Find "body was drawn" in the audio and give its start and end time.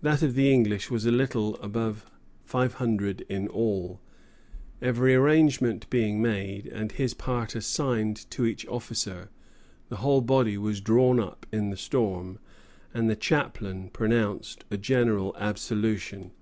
10.20-11.20